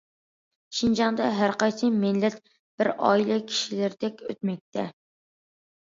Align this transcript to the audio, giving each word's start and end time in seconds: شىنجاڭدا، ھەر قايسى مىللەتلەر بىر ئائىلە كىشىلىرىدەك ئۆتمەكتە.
شىنجاڭدا، 0.77 1.27
ھەر 1.39 1.51
قايسى 1.63 1.91
مىللەتلەر 1.99 2.49
بىر 2.81 2.91
ئائىلە 2.95 3.39
كىشىلىرىدەك 3.53 4.25
ئۆتمەكتە. 4.31 4.87